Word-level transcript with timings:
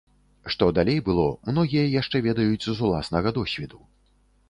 Што 0.55 0.69
далей 0.77 0.97
было, 1.09 1.27
многія 1.51 1.85
яшчэ 2.01 2.25
ведаюць 2.31 2.65
з 2.67 2.77
уласнага 2.91 3.39
досведу. 3.41 3.87